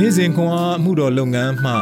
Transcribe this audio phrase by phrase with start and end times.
[0.00, 1.72] နေ့စဉ်ခွန်အားမှုတော်လုပ်ငန်းမှ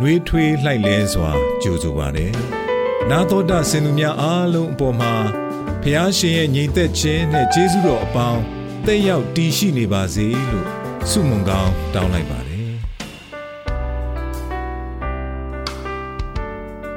[0.00, 1.30] နှွေးထွေးလှိုက်လဲစွာ
[1.62, 2.32] ကြိုဆိုပါတယ်။
[3.10, 5.14] နာတော်တာစင်သူများအားလုံးအပေါ်မှာ
[5.82, 8.42] ဖះရှင်ရဲ့ညီသက်ခြင်းနဲ့ကျေးဇူးတော်အပေါင်း
[8.86, 10.68] တက်ရောက်တည်ရှိနေပါစေလို့
[11.10, 12.72] ဆုမွန်ကောင်းတောင်းလိုက်ပါတယ်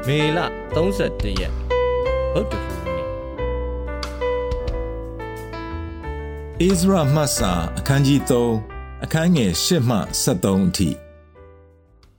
[0.07, 0.39] ။မေလ
[0.75, 1.53] 31ရက်
[2.33, 10.89] ဗုဒ္ဓဟူးနေ့ဣဇရာမတ်စာအခန်းကြီး3 အခန်းငယ်8မှ73အထိ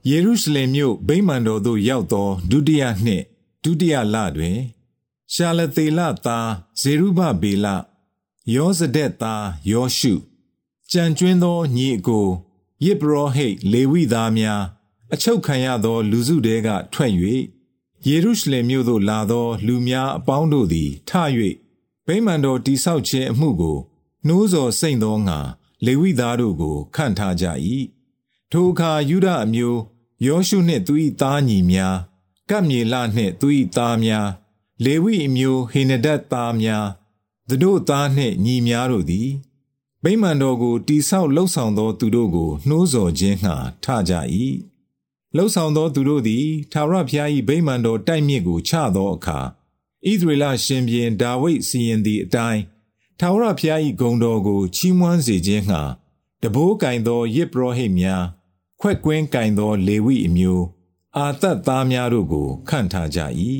[0.09, 3.23] ယေရုရှလင်မြို့ဗိမာန်တော်သို့ရောက်သောဒုတိယနှစ်
[3.63, 4.59] ဒုတိယလတွင်
[5.33, 6.49] ရှာလသေလသား
[6.81, 7.67] ဇေရုဘဗေလ
[8.55, 10.13] ယောဇဒက်သားယောရှု
[10.91, 12.27] ကြံကျွင်းသောညီအကို
[12.83, 14.63] ယေဘရဟိတ်လေဝိသားများ
[15.13, 17.11] အချုပ်ခံရသောလူစုတဲကထွက်၍
[18.07, 21.11] ယေရုရှလင်မြို့သို့လာသောလူများအပေါင်းတို့သည်ထ၍
[22.07, 23.77] ဗိမာန်တော်တိဆောက်ခြင်းအမှုကို
[24.27, 25.39] နှိုးဆော်စိတ်သောငါ
[25.85, 27.45] လေဝိသားတို့ကိုခန့်ထားကြ၏
[28.51, 29.79] ထိုအခါယူဒအမျိုး
[30.25, 31.97] ယောရှုနှင့်သူ၏သားညီများ
[32.49, 34.27] ကပ်မြေလနှင့်သူ၏သားများ
[34.83, 36.87] လေဝိအမျိုးဟေနဒတ်သားများ
[37.47, 39.29] သူတို့သားနှင့်ညီများတို့သည်
[40.03, 44.13] ဗိမာန်တော်ကိုတိဆောက်လှုပ်ဆောင်သောသူတို့ကိုနှိုးဆော်ခြင်းငှာထကြ၏
[45.35, 49.39] လှုပ်ဆောင်သောသူတို့သည်ထာဝရဘုရား၏ဗိမာန်တော်တိုက်မြစ်ကိုချသောအခါ
[50.07, 52.61] ဣသရေလရှင်ဘုရင်ဒါဝိဒ်စီရင်သည့်အတိုင်း
[53.19, 55.81] ထာဝရဘုရား၏ဂုဏ်တော်ကိုချီးမွမ်းစေခြင်းငှာ
[56.41, 58.23] တဘိုးကင်သောယစ်ပရောဟိတ်များ
[58.79, 60.65] ခွက်ကွင်းကင်သောလေဝိအမျိုး
[61.17, 63.19] အာသတ်သားများတို့ကိုခန့်ထားကြ၏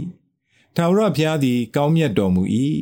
[0.76, 2.44] ထာဝရဘုရားသည် ကောင်းမြတ်တော်မူ၏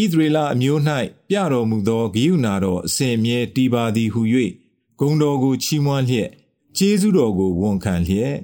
[0.00, 0.80] ဣသရေလအမျိုး၌
[1.28, 4.22] ပြတော်မူသောဂိယုနာတော်အစဉ်မြဲတည်ပါသည်ဟု၍
[5.00, 6.30] ဂုံတော်ကိုချီးမွမ်းလျက်
[6.76, 8.34] ကျေးဇူးတော်ကိုဝန်ခံလျက်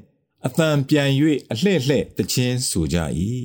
[0.47, 1.11] အသံပြန်၍
[1.53, 2.99] အလှဲ့လှဲ့တခြင်းဆိုကြ၏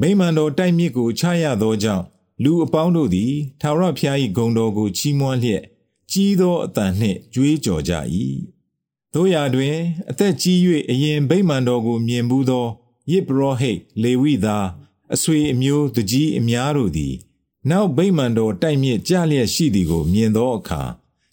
[0.00, 2.04] မိမ္မန်တော်တိုက်မြစ်ကိုချရသောကြောင့်
[2.42, 5.62] လူအပေါင်းတို့သည်ထာဝရဘုရား၏ဂုံတော်ကိုချီးမွမ်းလျက်
[6.10, 7.92] ကြီးသောအသံနှင့်ကြွေးကြော်ကြ၏
[9.14, 9.76] တို့ရာတွင်
[10.10, 10.58] အသက်ကြီး၍
[10.90, 12.66] အရင်ဗိမာန်တော်ကိုမြင်ဘူးသော
[13.10, 14.66] ယစ်ဘရောဟိတ်လေဝိသား
[15.14, 17.14] အဆွေအမျိုးသူကြီးအများတို့သည်
[17.70, 20.82] နောက်ဗိမာန်တော်တိုက်မြစ်ကြလျက်ရှိသည်ကို မြင်သောအခါ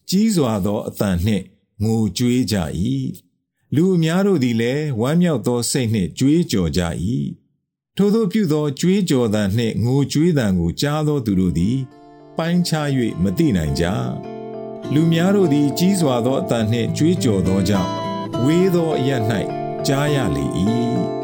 [0.10, 1.44] ကြီးစွာသောအသံနှင့်
[1.84, 2.56] ငိုကြွေးကြ၏
[3.76, 6.82] လူအများတို့သည်လည်းဝမ်းမြောက်သောစိတ်နှင့်ကြွေးကြော်ကြ၏
[8.04, 11.78] ထို့သောပြုသောကြွေးကြော်သံနှင့်ငိုကြွေးသံကိုကြားသောသူတို့သည်
[12.38, 12.88] ပိုင်းခြား၍
[13.24, 13.86] မသိနိုင်ကြ
[14.94, 17.90] လူများတို့သည်ကြီးစွာသောအသံနှင့်ကြွေးကြော်သောကြောင့်
[18.44, 19.12] ဝေးသောအရ၌
[19.88, 20.46] ကြားရလေ၏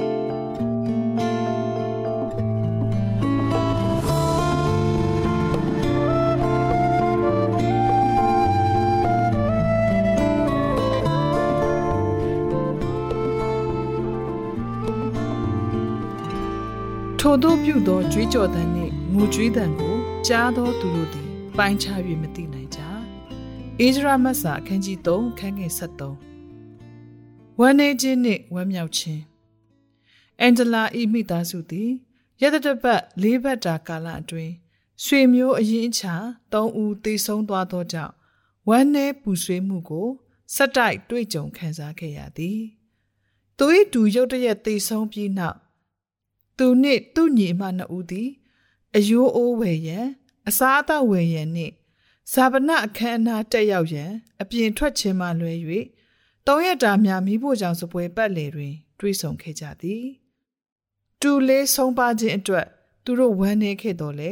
[17.22, 19.96] ထိုသို့ပြုသောကြွေးကြော်သံနှင့်ငိုကြွေးသံကို
[20.28, 22.80] ကြားသောသူတို့သည်ပိုင်းခြား၍မသိနိုင်ကြ။
[23.80, 29.22] အေဇရာမတ်စာအခန်းကြီး3ခန်းငယ်73ဝမ်းနေခြင်းနှင့်ဝမ်းမြောက်ခြင်း
[30.40, 31.92] အန်ဂျလာဤမိသားစုသည်
[32.42, 34.54] ရတတပတ်၄ဘတ်တာကာလအတွင်း
[35.04, 36.04] ရွှေမျိုးအရင်ချ
[36.54, 38.14] ၃ဦးသေဆုံးသွားသောကြောင့်
[38.70, 40.08] ဝမ်းနည်းပူဆွေးမှုကို
[40.56, 42.60] ဆက်တိုက်တွေ့ကြုံခံစားခဲ့ရသည်။
[43.58, 45.58] သူ၏ဒူရုတ်တရက်သေဆုံးပြီးနောက်
[46.58, 48.30] သူနှင့်သူ့ညီအမနှစ်ဦးသည်
[48.96, 50.08] အယိုးအိုးဝယ်ရန်
[50.48, 51.74] အစားအသောက်ဝယ်ရန်နှင့်
[52.34, 55.54] ဇာပနအခမ်းအနားတက်ရောက်ရန်အပြင်ထွက်ခြင်းမှလွဲ၍
[56.46, 60.06] တောင်းရတာများမိဖို့ကြောင့်စပွဲပတ်လေတွင် တွေးဆုံခဲ့ကြသည်
[61.22, 62.68] တူလေးဆုံးပါခြင်းအတွက်
[63.04, 64.32] သူတို့ဝမ်းနေခဲ့တော်လေ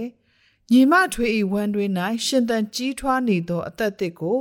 [0.72, 1.92] ညီမထွေဤဝမ်းတွင်၌
[2.26, 4.40] ရှင်သန်ကြီးထွားနေသောအသက်သစ်ကို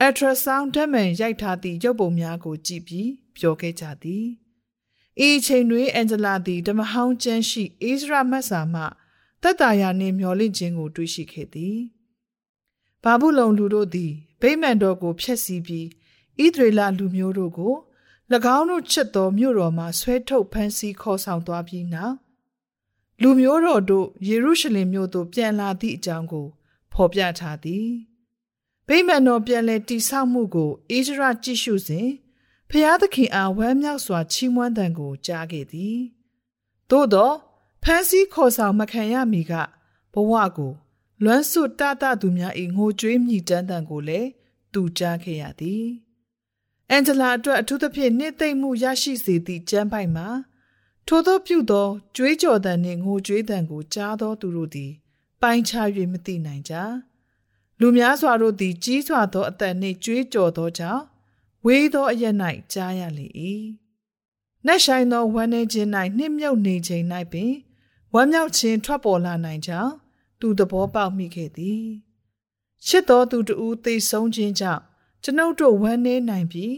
[0.00, 4.24] အက်ထရာဆောင်းဓာတ်မှန်ရိုက်ထားသည့်ရုပ်ပုံများကိုကြည့်ပြီးပြောခဲ့ကြသည်
[5.26, 8.82] ဤချိန်တွင်အန်ဂျလာသည်ဓမ္မဟောင်းကျမ်းရှိအိစရာမတ်စာမှ
[9.42, 11.78] တက်တာယာနှင့်မျောလင့်ခြင်းကိုတွေ့ရှိခဲ့သည်။
[13.04, 15.86] ဘာဘူးလုံလူတို့သည်ဗိမာန်တော်ကိုဖျက်ဆီးပြီး
[16.44, 17.74] ဣသရေလလူမျိုးတို့ကို၎
[18.56, 22.16] င်းတို့ချစ်သောမြို့တော်မှဆွဲထုတ်ဖမ်းဆီးခေါ်ဆောင်သွားပြီးနောက်
[23.22, 26.46] လူမျိုးတော်တို့ယေရုရှလင်မြို့သို့ပြန်လာသည့်အကြောင်းကို
[26.92, 27.88] ဖော်ပြထားသည်။
[28.88, 32.08] ဗိမာန်တော်ပြန်လည်တည်ဆောက်မှုကိုဣသရာကြည့်ရှုစဉ်
[32.74, 35.98] ဖျားသခင်အားဝမ်းမြောက်စွာချီးမွမ်းသံကိုကြားခဲ့သည်
[36.90, 37.32] သို့သော
[37.82, 39.52] ဖန်စီခေါ်ဆောင်မခံရမီက
[40.12, 40.72] ဘဝကို
[41.24, 44.28] လွမ်းဆွတတသူများ၏ငိုကြွေးမြည်တမ်းသံကိုလည်း
[44.74, 45.86] သူကြားခဲ့ရသည်
[46.90, 50.28] အန်ဂျလာအတွက်အထူးသဖြင့်နှိမ့်သိမ့်မှုရရှိစေသည့်ကျမ်းပိုက်မှာ
[51.06, 54.92] ထိုသောပြုသောကြွေးကြော်သံနှင့်ငိုကြွေးသံကိုကြားသောသူတို့သည်
[55.42, 56.74] ပိုင်းခြား၍မသိနိုင်ကြ
[57.80, 61.02] လူများစွာတို့သည်ကြီးစွာသောအသက်နှင့်ကြွေးကြော်သောကြောင့်
[61.66, 62.24] ဝေးသောအရ၌
[62.72, 63.26] ကြားရလေ၏။
[64.66, 67.52] နက်ဆိုင်သောဝမ်းနေခြင်း၌နှိမ့်မြုပ်နေခြင်း၌ပင်
[68.14, 69.92] ဝမ်းမြောက်ခြင်းထွက်ပေါ်လာနိုင်ကြောင်း
[70.40, 71.84] သူသဘောပေါက်မိခဲ့သည်။
[72.86, 74.82] ချစ်တော်သူတူသေဆုံးခြင်းကြောင့်
[75.22, 76.74] ကျွန်ုပ်တို့ဝမ်းနည်းနိုင်ပြီး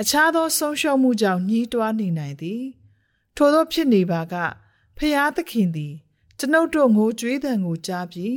[0.00, 2.62] အခြားသောဆုံးရှုံးမှုကြောင့်ညှိတွားနေနိုင်သည်
[3.36, 4.34] ထို့သောဖြစ်နေပါက
[4.96, 5.94] ဖျားသခင်သည်
[6.38, 8.34] ကျွန်ုပ်တို့ငိုကြွေးသံကိုကြားပြီး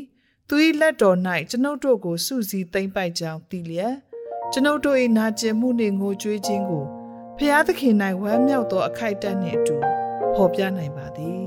[0.48, 1.18] သူ၏လက်တော်၌
[1.50, 3.96] ကျွန်ုပ်တို့ကိုစုစည်းသိမ့်ပိုက်ကြောင်းသိလျက်
[4.52, 6.86] ကျွန်ုပ်တို့၏နာကျင်မှုနှင့်ငိုကြွေးခြင်းကို
[7.38, 9.76] ဖျားသခင်၌ဝမ်းမြောက်သောအခိုက်အတန့်နှင့်အတူ
[10.34, 11.46] ဖော်ပြနိုင်ပါသည်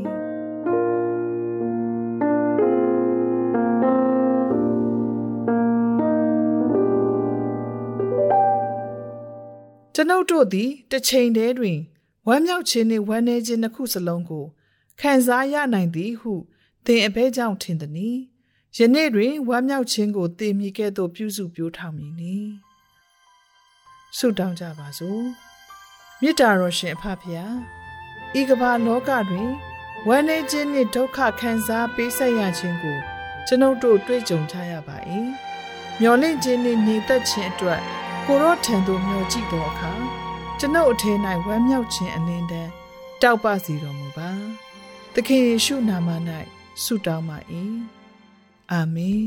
[9.94, 11.78] ကျွန်ုပ်တို့သည်တစ်ချိန်တည်းတွင်
[12.28, 14.44] ဝမ်းမြောက်ခြင်းနှင့်ဝမ်းနည်းခြင်းနှစ်ခုစလုံးကို
[15.00, 16.32] ခံစားရနိုင်သည်ဟု
[16.86, 18.18] သင်အဘဲကြောင့်ထင်သည်။
[18.76, 22.36] ယနေ့တွင်ဝမ်းမြောက်ခြင်းကိုသင်မိကဲ့သို့ပြုစုပြောထောင်မည်နီ။
[24.16, 25.22] ဆုတောင်းကြပါစို့။
[26.20, 27.46] မေတ္တာတော်ရှင်အဖဖရာ
[28.40, 29.50] ဤကမ္ဘာလောကတွင်
[30.08, 32.98] ဝမ်းနည်းခြင်းနှင့်ဒုက္ခခံစားပေးဆက်ရခြင်းကို
[33.46, 34.96] ကျွန်ုပ်တို့တွေ့ကြုံကြရပါ၏။
[36.00, 37.80] မျော်လင့်ခြင်းနှင့်ညီသက်ခြင်းအတွက်
[38.26, 39.92] ကိုရောထံသို့မျှော်ကြည့်သောအခါ
[40.58, 41.12] ကျွန်ုပ်အထဲ၌
[41.46, 42.70] ဝမ်းမြောက်ခြင်းအလင်းတန်း
[43.22, 44.30] တောက်ပစီတော်မူပါ
[45.14, 46.08] သခင်ယေရှုနာမ၌
[46.82, 47.38] ဆုတောင်းပါ၏
[48.72, 49.26] အာမင်